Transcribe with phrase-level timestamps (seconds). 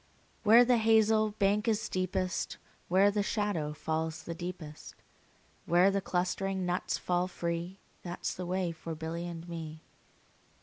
[0.41, 2.57] Where the hazel bank is steepest,
[2.87, 4.95] Where the shadow falls the deepest,
[5.67, 9.83] Where the clustering nuts fall free, 15 That 's the way for Billy and me.